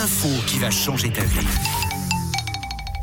l'info 0.00 0.28
qui 0.46 0.58
va 0.58 0.70
changer 0.70 1.10
ta 1.10 1.22
vie. 1.24 1.79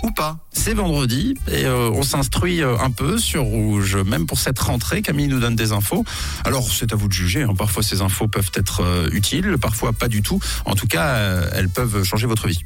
Ou 0.08 0.12
pas. 0.12 0.38
C'est 0.54 0.74
vendredi 0.74 1.36
et 1.52 1.66
euh, 1.66 1.90
on 1.92 2.02
s'instruit 2.04 2.62
euh, 2.62 2.78
un 2.80 2.90
peu 2.92 3.18
sur 3.18 3.44
Rouge. 3.44 3.96
Même 3.98 4.26
pour 4.26 4.40
cette 4.40 4.58
rentrée, 4.60 5.02
Camille 5.02 5.28
nous 5.28 5.40
donne 5.40 5.56
des 5.56 5.72
infos. 5.72 6.04
Alors 6.46 6.68
c'est 6.72 6.92
à 6.94 6.96
vous 6.96 7.08
de 7.08 7.14
juger. 7.14 7.44
hein. 7.44 7.54
Parfois 7.58 7.84
ces 7.84 8.02
infos 8.02 8.28
peuvent 8.28 8.52
être 8.56 8.82
euh, 8.84 9.10
utiles, 9.12 9.58
parfois 9.62 9.94
pas 9.94 10.08
du 10.08 10.22
tout. 10.22 10.40
En 10.66 10.76
tout 10.76 10.88
cas, 10.88 11.06
euh, 11.16 11.50
elles 11.54 11.70
peuvent 11.70 12.04
changer 12.04 12.26
votre 12.28 12.48
vie. 12.48 12.60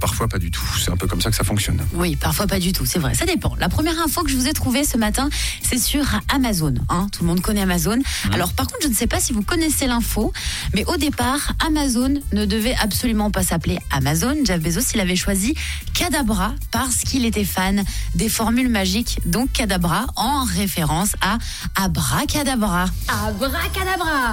Parfois 0.00 0.28
pas 0.28 0.38
du 0.38 0.50
tout. 0.50 0.62
C'est 0.82 0.90
un 0.90 0.96
peu 0.96 1.06
comme 1.06 1.20
ça 1.20 1.30
que 1.30 1.36
ça 1.36 1.44
fonctionne. 1.44 1.80
Oui, 1.94 2.16
parfois 2.16 2.46
pas 2.46 2.58
du 2.60 2.72
tout, 2.72 2.86
c'est 2.86 2.98
vrai, 2.98 3.14
ça 3.14 3.26
dépend. 3.26 3.54
La 3.58 3.68
première 3.68 3.98
info 4.04 4.22
que 4.22 4.30
je 4.30 4.36
vous 4.36 4.46
ai 4.48 4.52
trouvée 4.52 4.84
ce 4.84 4.96
matin, 4.96 5.28
c'est 5.62 5.78
sur 5.78 6.04
Amazon. 6.32 6.74
hein. 6.88 7.08
Tout 7.12 7.22
le 7.22 7.28
monde 7.28 7.40
connaît 7.40 7.62
Amazon. 7.62 7.98
Alors 8.32 8.52
par 8.52 8.66
contre, 8.66 8.80
je 8.82 8.88
ne 8.88 8.94
sais 8.94 9.06
pas 9.06 9.20
si 9.20 9.32
vous 9.32 9.42
connaissez 9.42 9.86
l'info, 9.86 10.32
mais 10.74 10.84
au 10.86 10.96
départ, 10.96 11.52
Amazon 11.66 12.14
ne 12.32 12.44
devait 12.44 12.76
absolument 12.80 13.30
pas 13.30 13.42
s'appeler 13.42 13.78
Amazon. 13.90 14.34
Jeff 14.44 14.60
Bezos, 14.60 14.92
il 14.94 15.00
avait 15.00 15.16
choisi 15.16 15.54
Cadabra 15.94 16.54
parce 16.84 17.04
qu'il 17.04 17.24
était 17.24 17.44
fan 17.44 17.84
des 18.16 18.28
formules 18.28 18.68
magiques, 18.68 19.20
donc 19.24 19.52
Cadabra, 19.52 20.06
en 20.16 20.42
référence 20.42 21.14
à 21.20 21.38
Abracadabra. 21.76 22.86
Abracadabra 23.06 24.32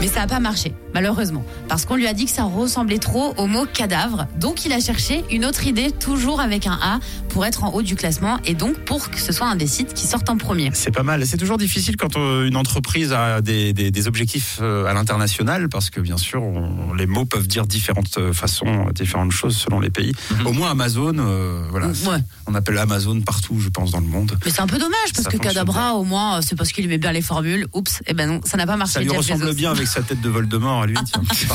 mais 0.00 0.06
ça 0.08 0.20
n'a 0.20 0.26
pas 0.28 0.38
marché, 0.40 0.72
malheureusement, 0.94 1.44
parce 1.68 1.84
qu'on 1.84 1.96
lui 1.96 2.06
a 2.06 2.12
dit 2.14 2.26
que 2.26 2.30
ça 2.30 2.44
ressemblait 2.44 2.98
trop 2.98 3.34
au 3.36 3.46
mot 3.46 3.66
cadavre. 3.66 4.26
Donc 4.38 4.64
il 4.64 4.72
a 4.72 4.80
cherché 4.80 5.24
une 5.30 5.44
autre 5.44 5.66
idée, 5.66 5.90
toujours 5.90 6.40
avec 6.40 6.66
un 6.66 6.78
A, 6.80 7.00
pour 7.28 7.44
être 7.44 7.64
en 7.64 7.72
haut 7.72 7.82
du 7.82 7.96
classement 7.96 8.38
et 8.44 8.54
donc 8.54 8.76
pour 8.84 9.10
que 9.10 9.18
ce 9.20 9.32
soit 9.32 9.46
un 9.48 9.56
des 9.56 9.66
sites 9.66 9.94
qui 9.94 10.06
sortent 10.06 10.30
en 10.30 10.36
premier. 10.36 10.70
C'est 10.74 10.90
pas 10.92 11.02
mal. 11.02 11.26
C'est 11.26 11.36
toujours 11.36 11.58
difficile 11.58 11.96
quand 11.96 12.16
euh, 12.16 12.46
une 12.46 12.56
entreprise 12.56 13.12
a 13.12 13.40
des, 13.40 13.72
des- 13.72 13.90
des 13.90 14.06
objectifs 14.08 14.58
euh, 14.62 14.86
à 14.86 14.94
l'international, 14.94 15.68
parce 15.68 15.90
que 15.90 16.00
bien 16.00 16.16
sûr, 16.16 16.42
on- 16.42 16.94
les 16.94 17.06
mots 17.06 17.24
peuvent 17.24 17.48
dire 17.48 17.66
différentes 17.66 18.16
euh, 18.18 18.32
façons, 18.32 18.86
différentes 18.94 19.32
choses 19.32 19.56
selon 19.56 19.80
les 19.80 19.90
pays. 19.90 20.12
Au 20.44 20.52
moins 20.52 20.70
Amazon, 20.70 21.14
euh, 21.18 21.64
voilà, 21.70 21.88
Mhm. 21.88 21.94
Ouais. 22.08 22.18
on 22.46 22.54
appelle 22.54 22.78
Amazon 22.78 23.20
partout, 23.20 23.58
je 23.60 23.68
pense, 23.68 23.90
dans 23.90 24.00
le 24.00 24.06
monde. 24.06 24.38
Mais 24.44 24.50
c'est 24.52 24.60
un 24.60 24.66
peu 24.66 24.78
dommage 24.78 25.12
parce 25.12 25.24
Ça 25.24 25.30
que 25.30 25.36
Cadabra, 25.38 25.94
au 25.94 26.04
moins, 26.04 26.40
c'est 26.40 26.54
parce 26.56 26.70
qu'il 26.72 26.84
aimait 26.84 26.98
bien 26.98 27.12
les 27.12 27.22
formules. 27.22 27.66
Oups, 27.72 28.00
et 28.06 28.14
ben 28.14 28.28
non, 28.28 28.40
ça 28.44 28.56
n'a 28.56 28.66
pas 28.66 28.76
marché. 28.76 28.94
Ça 28.94 29.00
lui 29.00 29.08
Jeff 29.08 29.18
ressemble 29.18 29.44
Bezos. 29.44 29.54
bien 29.56 29.70
avec 29.72 29.87
sa 29.88 30.02
tête 30.02 30.20
de 30.20 30.28
Voldemort 30.28 30.82
à 30.82 30.86
lui. 30.86 30.96
tiens. 31.04 31.22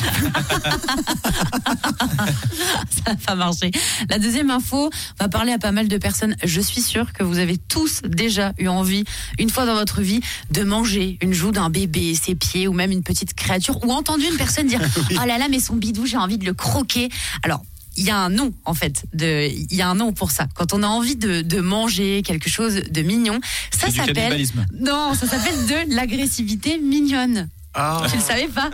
Ça 2.90 3.12
n'a 3.12 3.16
pas 3.16 3.36
marché. 3.36 3.72
La 4.09 4.20
deuxième 4.20 4.50
info 4.50 4.90
va 5.20 5.30
parler 5.30 5.52
à 5.52 5.59
pas 5.59 5.72
mal 5.72 5.88
de 5.88 5.98
personnes. 5.98 6.36
Je 6.44 6.59
suis 6.62 6.81
sûre 6.81 7.14
que 7.14 7.23
vous 7.23 7.38
avez 7.40 7.58
tous 7.58 8.02
déjà 8.03 8.53
eu 8.58 8.67
envie, 8.67 9.03
une 9.40 9.50
fois 9.50 9.66
dans 9.66 9.75
votre 9.75 10.02
vie, 10.02 10.22
de 10.52 10.64
manger 10.64 11.17
une 11.22 11.34
joue 11.34 11.52
d'un 11.52 11.70
bébé, 11.70 12.16
ses 12.16 12.36
pieds 12.36 12.67
ou 12.67 12.73
même 12.73 12.92
une 12.92 13.03
petite 13.03 13.34
créature, 13.34 13.84
ou 13.86 13.92
entendu 13.92 14.25
une 14.25 14.38
personne 14.38 14.68
dire 14.68 14.81
Oh 15.12 15.25
là 15.25 15.38
là, 15.38 15.47
mais 15.50 15.59
son 15.59 15.75
bidou, 15.75 16.06
j'ai 16.06 16.18
envie 16.18 16.38
de 16.38 16.45
le 16.45 16.53
croquer. 16.53 17.09
Alors, 17.44 17.64
il 17.95 18.06
y 18.06 18.09
a 18.09 18.18
un 18.18 18.30
nom 18.30 18.52
en 18.66 18.73
fait, 18.73 19.06
de, 19.14 19.47
il 19.47 19.75
y 19.75 19.81
a 19.81 19.90
un 19.90 19.95
nom 19.95 20.14
pour 20.14 20.31
ça. 20.31 20.47
Quand 20.56 20.73
on 20.73 20.81
a 20.81 20.88
envie 20.88 21.16
de, 21.16 21.42
de 21.42 21.59
manger 21.59 22.23
quelque 22.23 22.50
chose 22.50 22.75
de 22.90 23.02
mignon, 23.03 23.40
ça 23.72 23.92
s'appelle 23.92 24.44
non, 24.73 25.14
ça 25.14 25.28
s'appelle 25.28 25.68
de 25.68 25.95
l'agressivité 25.95 26.80
mignonne. 26.80 27.50
Ah, 27.73 28.03
Tu 28.09 28.17
le 28.17 28.21
savais 28.21 28.47
pas 28.47 28.69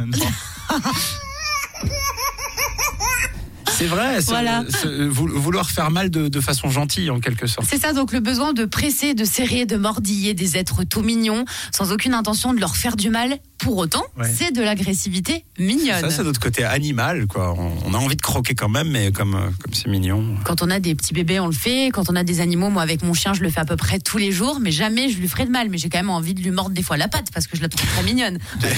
c'est 3.72 3.86
vrai. 3.86 4.20
c'est- 4.20 4.28
Voilà. 4.32 4.64
vou- 5.08 5.30
vouloir 5.40 5.70
faire 5.70 5.90
mal 5.90 6.10
de, 6.10 6.28
de 6.28 6.42
façon 6.42 6.70
gentille, 6.70 7.10
en 7.10 7.20
quelque 7.22 7.48
sorte. 7.48 7.66
C'est 7.70 7.80
ça, 7.80 7.94
donc 7.94 8.12
le 8.12 8.20
besoin 8.20 8.52
de 8.52 8.66
presser, 8.66 9.14
de 9.14 9.24
serrer, 9.24 9.66
de 9.66 9.78
mordiller 9.78 10.34
des 10.34 10.58
êtres 10.58 10.84
tout 10.84 11.02
mignons, 11.02 11.46
sans 11.74 11.94
aucune 11.94 12.14
intention 12.14 12.54
de 12.54 12.60
leur 12.60 12.76
faire 12.76 12.98
du 12.98 13.10
mal. 13.10 13.38
Pour 13.60 13.78
autant, 13.78 14.04
Ouais. 14.18 14.30
c'est 14.34 14.52
de 14.52 14.62
l'agressivité 14.62 15.44
mignonne. 15.58 16.00
Ça, 16.02 16.10
c'est 16.10 16.24
notre 16.24 16.40
côté 16.40 16.64
animal, 16.64 17.28
quoi. 17.28 17.54
On, 17.58 17.72
on 17.86 17.94
a 17.94 17.98
envie 17.98 18.16
de 18.16 18.22
croquer 18.22 18.56
quand 18.56 18.70
même, 18.70 18.90
mais 18.90 19.12
comme 19.12 19.32
comme 19.62 19.74
c'est 19.74 19.88
mignon. 19.90 20.36
Quand 20.46 20.62
on 20.62 20.70
a 20.70 20.80
des 20.80 20.96
petits 20.96 21.14
bébés, 21.14 21.40
on 21.40 21.48
le 21.48 21.52
fait. 21.54 21.88
Quand 21.94 22.10
on 22.10 22.16
a 22.16 22.24
des 22.24 22.40
animaux, 22.42 22.70
moi 22.70 22.82
avec 22.82 23.04
mon 23.04 23.14
chien, 23.14 23.34
je 23.34 23.42
le 23.42 23.50
fais 23.50 23.60
à 23.60 23.66
peu 23.66 23.76
près 23.76 24.00
tous 24.00 24.18
les 24.18 24.32
jours, 24.32 24.60
mais 24.62 24.72
jamais 24.72 25.10
je 25.10 25.18
lui 25.18 25.28
ferai 25.28 25.46
de 25.46 25.52
mal. 25.52 25.70
Mais 25.70 25.78
j'ai 25.78 25.90
quand 25.90 26.00
même 26.00 26.10
envie 26.10 26.34
de 26.34 26.42
lui 26.42 26.52
mordre 26.52 26.72
des 26.72 26.84
fois 26.84 26.98
la 26.98 27.08
patte 27.08 27.28
parce 27.34 27.48
que 27.48 27.58
je 27.58 27.62
la 27.62 27.70
trouve 27.70 27.86
très 27.86 28.04
mignonne. 28.04 28.38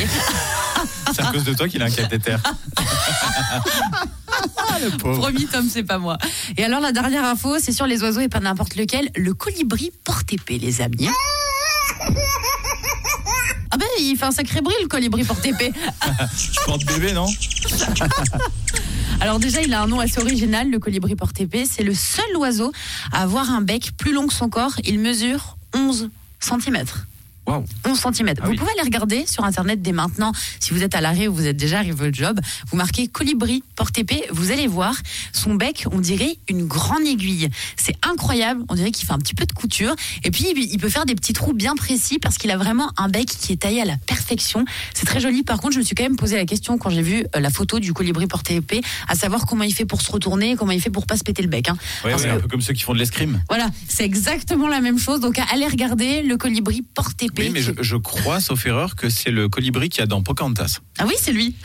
C'est 1.14 1.22
à 1.22 1.32
cause 1.32 1.44
de 1.44 1.54
toi 1.54 1.68
qu'il 1.68 1.82
a 1.82 1.86
un 1.86 1.92
cathéter. 1.92 2.36
Promis, 5.00 5.46
Tom, 5.46 5.68
c'est 5.70 5.84
pas 5.84 5.98
moi. 6.00 6.18
Et 6.58 6.64
alors, 6.64 6.80
la 6.80 6.92
dernière 6.92 7.26
info, 7.26 7.58
c'est 7.60 7.72
sur 7.72 7.86
les 7.86 8.02
oiseaux 8.02 8.22
et 8.22 8.30
pas 8.30 8.40
n'importe 8.40 8.76
lequel. 8.76 9.10
Le 9.16 9.34
colibri 9.34 9.92
porte 10.04 10.34
épée, 10.34 10.58
les 10.58 10.82
amis. 10.82 11.08
Ah 13.72 13.78
ben, 13.78 13.88
il 14.00 14.18
fait 14.18 14.26
un 14.26 14.32
sacré 14.32 14.62
bruit, 14.62 14.76
le 14.82 14.88
colibri 14.88 15.24
porte 15.24 15.46
épée. 15.46 15.72
Tu 16.38 16.60
portes 16.66 16.86
bébé, 16.86 17.14
non 17.14 17.28
Alors 19.22 19.40
déjà, 19.40 19.62
il 19.62 19.72
a 19.74 19.84
un 19.84 19.88
nom 19.88 20.00
assez 20.00 20.20
original, 20.20 20.70
le 20.70 20.80
colibri 20.80 21.16
porte-épée. 21.16 21.66
C'est 21.70 21.84
le 21.84 21.94
seul 21.94 22.36
oiseau 22.38 22.72
à 23.12 23.22
avoir 23.22 23.52
un 23.52 23.62
bec 23.62 23.92
plus 23.96 24.14
long 24.14 24.26
que 24.26 24.34
son 24.34 24.50
corps. 24.50 24.74
Il 24.84 25.00
mesure 25.00 25.58
11 25.76 26.10
cm. 26.40 26.84
Waouh. 27.52 27.66
11 27.86 28.00
cm. 28.16 28.34
Ah 28.40 28.46
vous 28.46 28.52
oui. 28.52 28.58
pouvez 28.58 28.72
aller 28.72 28.84
regarder 28.84 29.26
sur 29.28 29.44
internet 29.44 29.82
dès 29.82 29.92
maintenant, 29.92 30.32
si 30.60 30.74
vous 30.74 30.84
êtes 30.84 30.96
à 30.96 31.02
l'arrêt 31.02 31.28
ou 31.28 31.34
vous 31.34 31.46
êtes 31.48 31.58
déjà 31.58 31.80
arrivé 31.80 32.08
au 32.10 32.14
job, 32.14 32.40
vous 32.70 32.78
marquez 32.78 33.08
colibri 33.08 33.64
porte-épée, 33.76 34.24
vous 34.32 34.52
allez 34.52 34.68
voir 34.68 34.96
son 35.34 35.56
bec, 35.56 35.86
on 35.92 36.00
dirait 36.00 36.38
une 36.50 36.66
grande 36.66 37.06
aiguille. 37.06 37.50
C'est 37.76 37.96
incroyable, 38.08 38.64
on 38.70 38.76
dirait 38.76 38.92
qu'il 38.92 39.06
fait 39.06 39.14
un 39.14 39.18
petit 39.20 39.34
peu 39.36 39.46
de 39.46 39.52
couture. 39.52 39.94
Et 40.24 40.32
puis 40.32 40.46
il 40.56 40.78
peut 40.80 40.90
faire 40.90 41.06
des 41.06 41.16
petits 41.16 41.34
trous 41.34 41.54
bien 41.54 41.76
précis 41.76 42.20
parce 42.20 42.38
qu'il 42.38 42.52
a 42.52 42.58
vraiment 42.58 42.92
un 42.98 43.10
bec 43.10 43.26
qui 43.28 43.54
est 43.54 43.58
taillé 43.58 43.82
à 43.82 43.86
la 43.86 43.98
perfection. 43.98 44.64
C'est 44.94 45.06
très 45.06 45.20
joli. 45.20 45.44
Par 45.44 45.60
contre, 45.60 45.74
je 45.74 45.80
me 45.80 45.84
suis 45.84 45.96
quand 45.96 46.04
même 46.04 46.16
posé 46.16 46.36
la 46.38 46.46
question 46.46 46.78
quand 46.78 46.90
j'ai 46.90 47.02
vu 47.02 47.26
euh, 47.36 47.40
la 47.40 47.50
photo 47.50 47.80
du 47.80 47.94
colibri 47.94 48.28
porte-épée, 48.28 48.82
à 49.08 49.16
savoir 49.16 49.46
comment 49.46 49.64
il 49.64 49.74
fait 49.74 49.86
pour 49.86 50.02
se 50.02 50.12
retourner, 50.12 50.56
comment 50.56 50.72
il 50.72 50.82
fait 50.82 50.90
pour 50.90 51.06
pas 51.06 51.18
se 51.18 51.24
péter 51.24 51.42
le 51.42 51.48
bec. 51.50 51.68
hein. 51.70 51.78
Ouais, 52.06 52.12
Parce 52.12 52.24
ouais, 52.24 52.30
que- 52.30 52.34
un 52.36 52.40
peu 52.40 52.48
comme 52.48 52.62
ceux 52.62 52.74
qui 52.74 52.84
font 52.84 52.94
de 52.94 53.00
l'escrime. 53.00 53.42
Voilà, 53.50 53.68
c'est 53.90 54.06
exactement 54.06 54.68
la 54.68 54.80
même 54.82 54.98
chose. 55.00 55.20
Donc 55.20 55.40
allez 55.52 55.68
regarder 55.68 56.22
le 56.22 56.38
colibri 56.38 56.82
porte-épée. 56.94 57.41
Oui, 57.42 57.50
mais 57.54 57.62
je, 57.62 57.72
je 57.80 57.96
crois, 57.96 58.40
sauf 58.40 58.66
erreur, 58.66 58.96
que 58.96 59.10
c'est 59.10 59.32
le 59.32 59.50
colibri 59.50 59.90
qu'il 59.90 60.02
y 60.02 60.04
a 60.04 60.08
dans 60.08 60.22
Pocahontas. 60.22 60.80
Ah 60.98 61.06
oui, 61.08 61.16
c'est 61.20 61.32
lui. 61.32 61.56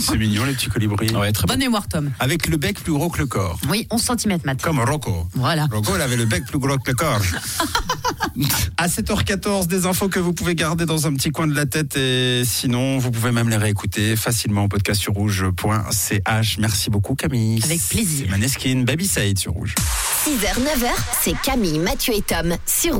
C'est 0.00 0.16
mignon, 0.16 0.44
les 0.44 0.52
petits 0.52 0.68
colibris. 0.68 1.14
Ouais, 1.14 1.32
très 1.32 1.46
bon. 1.46 1.52
Bonne 1.54 1.60
mémoire, 1.60 1.88
Tom. 1.88 2.10
Avec 2.20 2.46
le 2.46 2.56
bec 2.56 2.80
plus 2.80 2.92
gros 2.92 3.10
que 3.10 3.18
le 3.18 3.26
corps. 3.26 3.58
Oui, 3.68 3.86
11 3.90 4.02
cm, 4.02 4.38
Matt. 4.44 4.62
Comme 4.62 4.80
Rocco. 4.80 5.26
Voilà. 5.34 5.66
Rocco, 5.70 5.92
il 5.96 6.00
avait 6.00 6.16
le 6.16 6.24
bec 6.24 6.44
plus 6.46 6.58
gros 6.58 6.78
que 6.78 6.90
le 6.90 6.94
corps. 6.94 7.20
à 8.76 8.86
7h14, 8.86 9.66
des 9.66 9.86
infos 9.86 10.08
que 10.08 10.20
vous 10.20 10.32
pouvez 10.32 10.54
garder 10.54 10.86
dans 10.86 11.06
un 11.06 11.14
petit 11.14 11.30
coin 11.30 11.46
de 11.46 11.54
la 11.54 11.66
tête 11.66 11.96
et 11.96 12.42
sinon, 12.44 12.98
vous 12.98 13.10
pouvez 13.10 13.32
même 13.32 13.48
les 13.48 13.56
réécouter 13.56 14.16
facilement 14.16 14.64
au 14.64 14.68
podcast 14.68 15.00
sur 15.00 15.14
rouge.ch. 15.14 16.58
Merci 16.58 16.90
beaucoup, 16.90 17.14
Camille. 17.14 17.60
Avec 17.64 17.80
plaisir. 17.82 18.26
C'est 18.26 18.30
Maneskin, 18.30 18.82
Baby 18.84 19.06
Saïd 19.06 19.38
sur 19.38 19.52
Rouge. 19.52 19.74
6h, 20.24 20.60
9h, 20.60 20.90
c'est 21.22 21.34
Camille, 21.42 21.78
Mathieu 21.78 22.14
et 22.14 22.22
Tom 22.22 22.54
sur 22.66 22.94
Rouge. 22.94 22.96